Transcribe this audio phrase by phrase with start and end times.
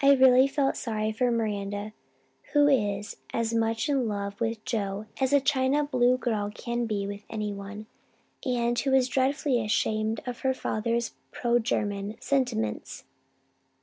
[0.00, 1.92] I really felt sorry for Miranda
[2.54, 7.06] who is as much in love with Joe as a china blue girl can be
[7.06, 7.84] with anyone
[8.46, 13.04] and who is dreadfully ashamed of her father's pro German sentiments.